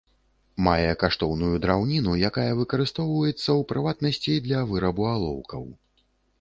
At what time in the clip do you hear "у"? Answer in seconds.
3.53-3.69